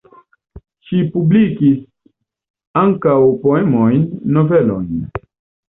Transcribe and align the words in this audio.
Ŝi 0.87 1.01
publikis 1.17 1.75
ankaŭ 2.85 3.15
poemojn, 3.47 4.11
novelojn. 4.41 4.93